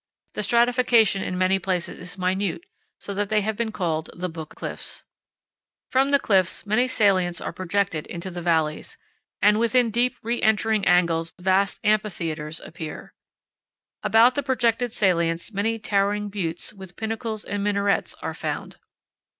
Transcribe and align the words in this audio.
The 0.33 0.41
stratification 0.41 1.21
in 1.21 1.37
many 1.37 1.59
places 1.59 1.99
is 1.99 2.17
minute, 2.17 2.63
so 2.97 3.13
that 3.13 3.29
they 3.29 3.41
have 3.41 3.55
been 3.55 3.71
called 3.71 4.09
the 4.15 4.29
Book 4.29 4.55
Cliffs. 4.55 5.03
powell 5.91 5.91
canyons 5.91 5.93
34.jpg 5.93 5.93
GARDENS 5.93 5.93
OF 5.93 5.93
ZUÑI. 5.93 5.93
From 5.93 6.09
the 6.09 6.19
cliffs 6.19 6.65
many 6.65 6.87
salients 6.87 7.41
are 7.41 7.53
projected 7.53 8.07
into 8.07 8.31
the 8.31 8.41
valleys, 8.41 8.97
and 9.43 9.59
within 9.59 9.91
deep 9.91 10.15
re 10.23 10.41
entering 10.41 10.87
angles 10.87 11.33
vast 11.39 11.79
amphitheaters 11.83 12.59
appear. 12.61 13.13
About 14.01 14.33
the 14.33 14.41
projected 14.41 14.91
salients 14.91 15.53
many 15.53 15.77
towering 15.77 16.29
buttes, 16.29 16.73
with 16.73 16.95
pinnacles 16.97 17.45
and 17.45 17.63
minarets, 17.63 18.15
are 18.23 18.33
found. 18.33 18.77